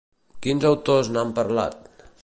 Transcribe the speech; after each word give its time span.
Quins 0.45 0.65
autors 0.71 1.13
n'han 1.17 1.35
parlat? 1.41 2.07